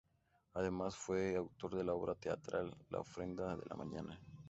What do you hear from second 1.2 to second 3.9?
autor de la obra teatral "La ofrenda de la